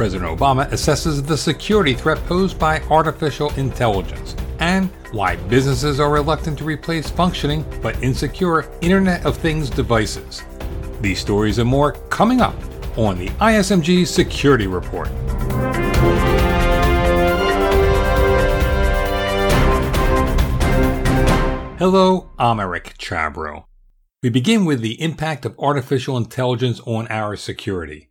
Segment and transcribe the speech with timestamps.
[0.00, 6.56] President Obama assesses the security threat posed by artificial intelligence and why businesses are reluctant
[6.56, 10.42] to replace functioning but insecure Internet of Things devices.
[11.02, 12.54] These stories and more coming up
[12.96, 15.08] on the ISMG Security Report.
[21.76, 23.64] Hello, I'm Eric Chabrow.
[24.22, 28.09] We begin with the impact of artificial intelligence on our security.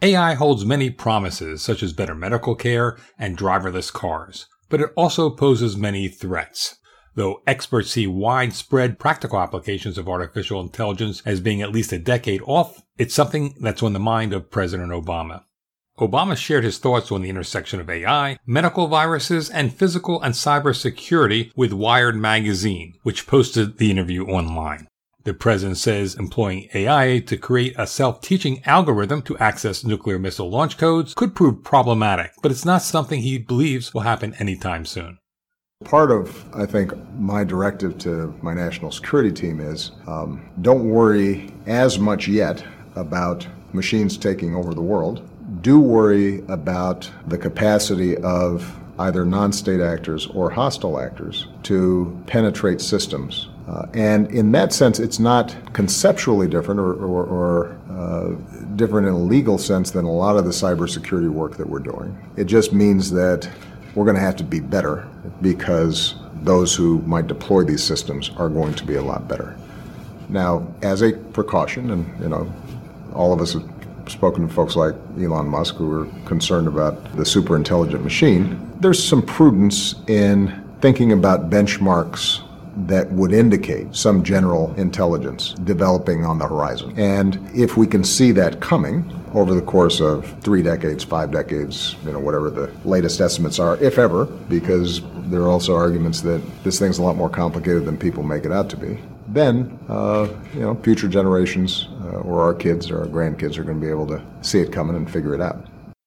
[0.00, 5.28] AI holds many promises, such as better medical care and driverless cars, but it also
[5.28, 6.76] poses many threats.
[7.16, 12.42] Though experts see widespread practical applications of artificial intelligence as being at least a decade
[12.46, 15.42] off, it's something that's on the mind of President Obama.
[15.98, 20.76] Obama shared his thoughts on the intersection of AI, medical viruses, and physical and cyber
[20.76, 24.86] security with Wired magazine, which posted the interview online.
[25.28, 30.78] The president says employing AI to create a self-teaching algorithm to access nuclear missile launch
[30.78, 35.18] codes could prove problematic, but it's not something he believes will happen anytime soon.
[35.84, 41.52] Part of, I think, my directive to my national security team is um, don't worry
[41.66, 42.64] as much yet
[42.96, 45.28] about machines taking over the world.
[45.60, 52.80] Do worry about the capacity of either non state actors or hostile actors to penetrate
[52.80, 58.28] systems uh, and in that sense, it's not conceptually different or, or, or uh,
[58.76, 62.16] different in a legal sense than a lot of the cybersecurity work that we're doing.
[62.36, 63.48] It just means that
[63.94, 65.06] we're going to have to be better
[65.42, 69.54] because those who might deploy these systems are going to be a lot better.
[70.30, 72.50] Now, as a precaution, and you know,
[73.12, 73.68] all of us have
[74.06, 78.72] spoken to folks like Elon Musk who are concerned about the super intelligent machine.
[78.80, 82.47] There's some prudence in thinking about benchmarks
[82.86, 86.94] that would indicate some general intelligence developing on the horizon.
[86.96, 91.96] And if we can see that coming over the course of three decades, five decades,
[92.04, 96.40] you know, whatever the latest estimates are, if ever, because there are also arguments that
[96.64, 98.98] this thing's a lot more complicated than people make it out to be.
[99.28, 103.78] Then, uh, you know, future generations uh, or our kids or our grandkids are going
[103.78, 105.66] to be able to see it coming and figure it out.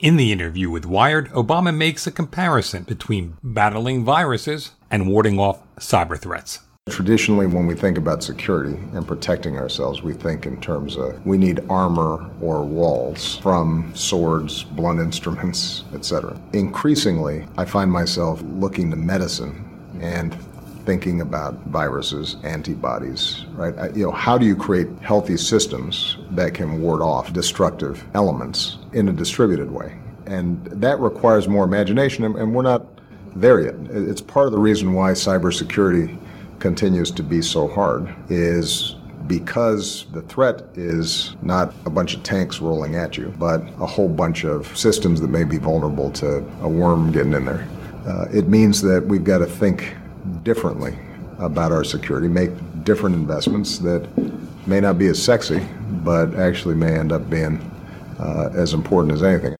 [0.00, 5.58] In the interview with Wired, Obama makes a comparison between battling viruses and warding off
[5.76, 6.60] cyber threats.
[6.90, 11.38] Traditionally, when we think about security and protecting ourselves, we think in terms of we
[11.38, 16.40] need armor or walls from swords, blunt instruments, etc.
[16.52, 19.68] Increasingly, I find myself looking to medicine
[20.00, 20.36] and
[20.84, 23.94] thinking about viruses, antibodies, right?
[23.94, 29.08] You know, how do you create healthy systems that can ward off destructive elements in
[29.08, 29.96] a distributed way?
[30.26, 32.91] And that requires more imagination, and we're not
[33.34, 33.74] there yet.
[33.90, 36.18] It's part of the reason why cybersecurity
[36.58, 42.60] continues to be so hard is because the threat is not a bunch of tanks
[42.60, 46.68] rolling at you, but a whole bunch of systems that may be vulnerable to a
[46.68, 47.66] worm getting in there.
[48.06, 49.94] Uh, it means that we've got to think
[50.42, 50.98] differently
[51.38, 52.50] about our security, make
[52.84, 54.06] different investments that
[54.66, 55.64] may not be as sexy,
[56.04, 57.58] but actually may end up being
[58.18, 59.54] uh, as important as anything.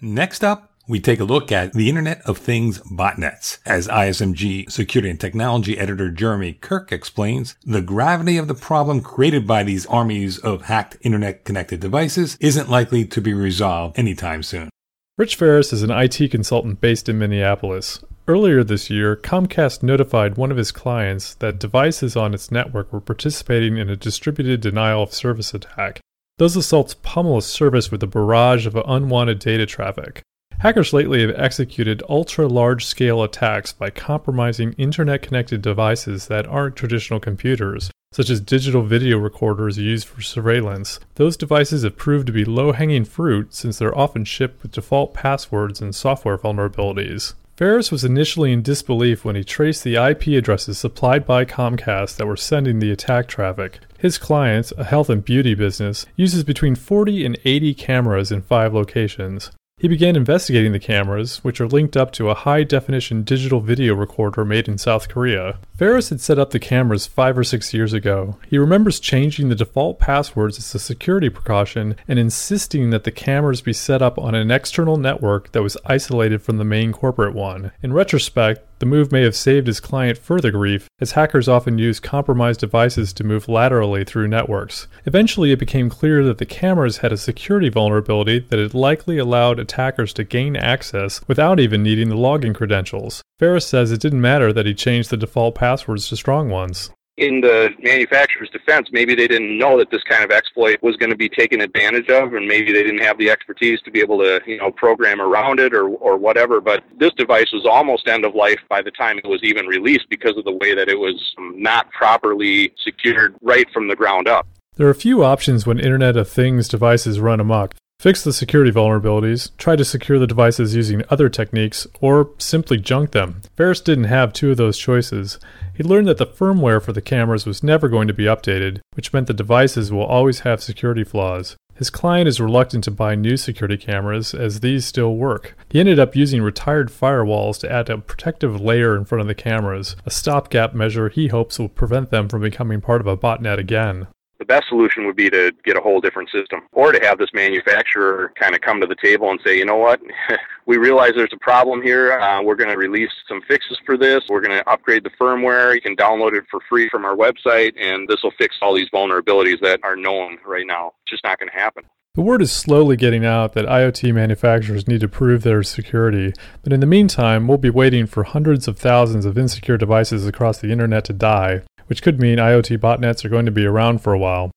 [0.00, 3.58] Next up, we take a look at the Internet of Things botnets.
[3.66, 9.46] As ISMG security and technology editor Jeremy Kirk explains, the gravity of the problem created
[9.46, 14.70] by these armies of hacked internet connected devices isn't likely to be resolved anytime soon.
[15.18, 18.00] Rich Ferris is an IT consultant based in Minneapolis.
[18.28, 23.00] Earlier this year, Comcast notified one of his clients that devices on its network were
[23.00, 26.00] participating in a distributed denial of service attack.
[26.38, 30.22] Those assaults pummel a service with a barrage of unwanted data traffic.
[30.60, 36.76] Hackers lately have executed ultra large scale attacks by compromising internet connected devices that aren't
[36.76, 40.98] traditional computers, such as digital video recorders used for surveillance.
[41.16, 45.12] Those devices have proved to be low hanging fruit since they're often shipped with default
[45.12, 47.34] passwords and software vulnerabilities.
[47.56, 52.26] Ferris was initially in disbelief when he traced the IP addresses supplied by Comcast that
[52.26, 53.80] were sending the attack traffic.
[53.98, 58.72] His client, a health and beauty business, uses between 40 and 80 cameras in five
[58.72, 59.50] locations.
[59.78, 63.94] He began investigating the cameras, which are linked up to a high definition digital video
[63.94, 65.58] recorder made in South Korea.
[65.76, 68.38] Ferris had set up the cameras five or six years ago.
[68.48, 73.60] He remembers changing the default passwords as a security precaution and insisting that the cameras
[73.60, 77.70] be set up on an external network that was isolated from the main corporate one.
[77.82, 82.00] In retrospect, the move may have saved his client further grief, as hackers often use
[82.00, 84.86] compromised devices to move laterally through networks.
[85.04, 89.58] Eventually, it became clear that the cameras had a security vulnerability that had likely allowed
[89.58, 93.22] attackers to gain access without even needing the login credentials.
[93.38, 96.90] Ferris says it didn't matter that he changed the default passwords to strong ones.
[97.16, 101.10] In the manufacturer's defense, maybe they didn't know that this kind of exploit was going
[101.10, 104.18] to be taken advantage of, and maybe they didn't have the expertise to be able
[104.18, 106.60] to, you know, program around it or, or whatever.
[106.60, 110.06] But this device was almost end of life by the time it was even released
[110.10, 114.46] because of the way that it was not properly secured right from the ground up.
[114.74, 117.74] There are a few options when Internet of Things devices run amok.
[117.98, 123.12] Fix the security vulnerabilities, try to secure the devices using other techniques, or simply junk
[123.12, 123.40] them.
[123.56, 125.40] Ferris didn't have two of those choices.
[125.74, 129.12] He learned that the firmware for the cameras was never going to be updated, which
[129.12, 131.56] meant the devices will always have security flaws.
[131.74, 135.56] His client is reluctant to buy new security cameras as these still work.
[135.70, 139.34] He ended up using retired firewalls to add a protective layer in front of the
[139.34, 143.58] cameras, a stopgap measure he hopes will prevent them from becoming part of a botnet
[143.58, 144.06] again
[144.38, 147.30] the best solution would be to get a whole different system or to have this
[147.32, 150.00] manufacturer kind of come to the table and say, you know what,
[150.66, 152.12] we realize there's a problem here.
[152.18, 154.24] Uh, we're going to release some fixes for this.
[154.28, 155.74] We're going to upgrade the firmware.
[155.74, 158.90] You can download it for free from our website, and this will fix all these
[158.90, 160.92] vulnerabilities that are known right now.
[161.02, 161.84] It's just not going to happen.
[162.14, 166.32] The word is slowly getting out that IoT manufacturers need to prove their security,
[166.62, 170.58] but in the meantime, we'll be waiting for hundreds of thousands of insecure devices across
[170.58, 174.12] the internet to die which could mean IoT botnets are going to be around for
[174.12, 174.50] a while.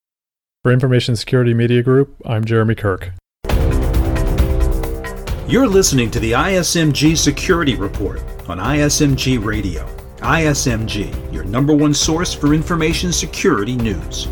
[0.64, 3.12] For Information Security Media Group, I'm Jeremy Kirk.
[5.48, 9.88] You're listening to the ISMG Security Report on ISMG Radio.
[10.18, 14.28] ISMG, your number one source for information security news.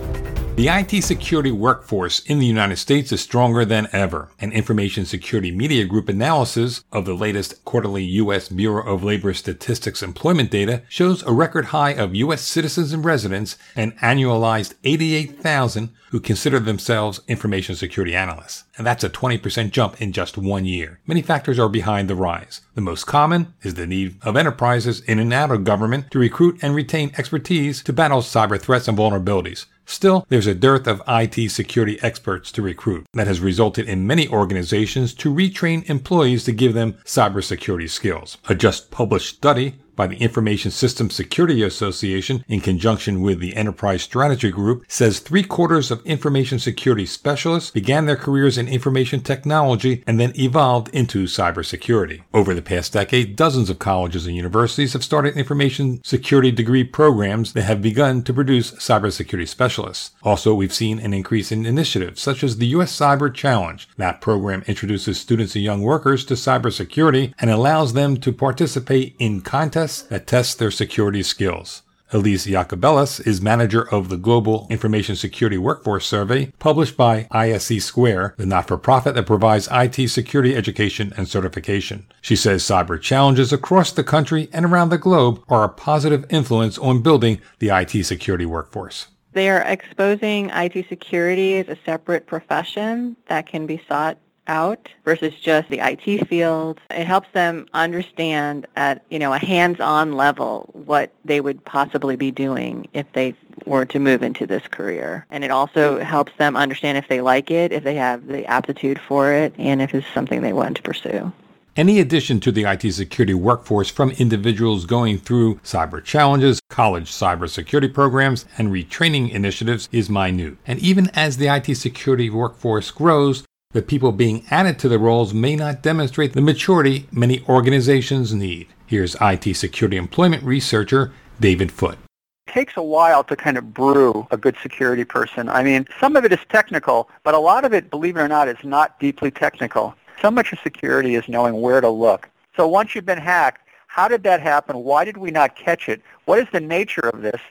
[0.57, 4.31] The IT security workforce in the United States is stronger than ever.
[4.39, 8.49] An Information Security Media Group analysis of the latest quarterly U.S.
[8.49, 12.41] Bureau of Labor Statistics employment data shows a record high of U.S.
[12.41, 18.63] citizens and residents and annualized 88,000 who consider themselves information security analysts.
[18.79, 20.99] And that's a 20% jump in just one year.
[21.05, 22.61] Many factors are behind the rise.
[22.73, 26.57] The most common is the need of enterprises in and out of government to recruit
[26.63, 29.67] and retain expertise to battle cyber threats and vulnerabilities.
[29.89, 34.27] Still, there's a dearth of IT security experts to recruit that has resulted in many
[34.27, 38.37] organizations to retrain employees to give them cybersecurity skills.
[38.49, 44.03] A just published study by the Information Systems Security Association in conjunction with the Enterprise
[44.03, 50.03] Strategy Group says three quarters of information security specialists began their careers in information technology
[50.07, 52.21] and then evolved into cybersecurity.
[52.33, 57.53] Over the past decade, dozens of colleges and universities have started information security degree programs
[57.53, 60.11] that have begun to produce cybersecurity specialists.
[60.21, 62.95] Also, we've seen an increase in initiatives such as the U.S.
[62.95, 63.89] Cyber Challenge.
[63.97, 69.41] That program introduces students and young workers to cybersecurity and allows them to participate in
[69.41, 71.83] contests that tests their security skills.
[72.13, 78.35] Elise Jacobellis is manager of the Global Information Security Workforce Survey, published by ISC Square,
[78.37, 82.05] the not-for-profit that provides IT security education and certification.
[82.21, 86.77] She says cyber challenges across the country and around the globe are a positive influence
[86.77, 89.07] on building the IT security workforce.
[89.33, 95.33] They are exposing IT security as a separate profession that can be sought out versus
[95.35, 96.79] just the IT field.
[96.89, 102.31] It helps them understand at, you know, a hands-on level what they would possibly be
[102.31, 103.35] doing if they
[103.65, 105.25] were to move into this career.
[105.31, 108.99] And it also helps them understand if they like it, if they have the aptitude
[108.99, 111.31] for it, and if it's something they want to pursue.
[111.75, 117.93] Any addition to the IT security workforce from individuals going through cyber challenges, college cybersecurity
[117.93, 120.57] programs, and retraining initiatives is minute.
[120.65, 123.43] And even as the IT security workforce grows,
[123.77, 128.65] the people being added to the roles may not demonstrate the maturity many organizations need.
[128.87, 131.99] Here's IT security employment researcher David Foote.
[132.47, 135.47] It takes a while to kind of brew a good security person.
[135.47, 138.27] I mean, some of it is technical, but a lot of it, believe it or
[138.27, 139.93] not, is not deeply technical.
[140.23, 142.27] So much of security is knowing where to look.
[142.55, 144.77] So once you've been hacked, how did that happen?
[144.77, 146.01] Why did we not catch it?
[146.25, 147.41] What is the nature of this?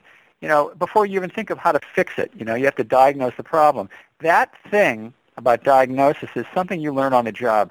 [0.40, 2.74] You know, before you even think of how to fix it, you know, you have
[2.74, 3.88] to diagnose the problem.
[4.18, 7.70] That thing about diagnosis is something you learn on the job.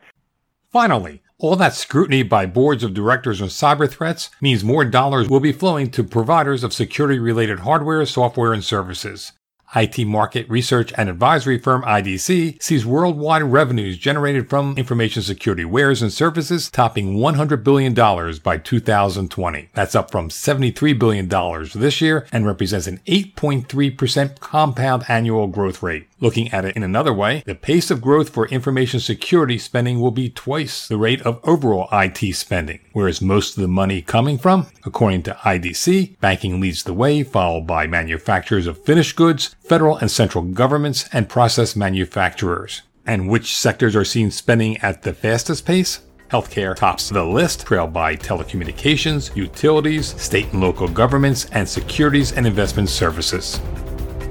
[0.72, 5.39] Finally, all that scrutiny by boards of directors on cyber threats means more dollars will
[5.39, 9.34] be flowing to providers of security related hardware, software, and services.
[9.75, 16.01] IT market research and advisory firm IDC sees worldwide revenues generated from information security wares
[16.01, 17.93] and services topping $100 billion
[18.41, 19.69] by 2020.
[19.74, 21.27] That's up from $73 billion
[21.75, 26.07] this year and represents an 8.3% compound annual growth rate.
[26.22, 30.12] Looking at it in another way, the pace of growth for information security spending will
[30.12, 32.79] be twice the rate of overall IT spending.
[32.93, 37.67] Whereas most of the money coming from, according to IDC, banking leads the way, followed
[37.67, 42.84] by manufacturers of finished goods, federal and central governments, and process manufacturers.
[43.05, 46.00] And which sectors are seen spending at the fastest pace?
[46.31, 52.48] Healthcare tops the list, trailed by telecommunications, utilities, state and local governments, and securities and
[52.48, 53.60] investment services.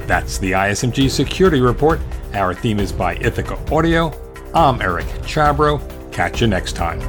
[0.06, 2.00] That's the ISMG Security Report.
[2.34, 4.12] Our theme is by Ithaca Audio.
[4.54, 5.80] I'm Eric Chabrow.
[6.12, 7.00] Catch you next time.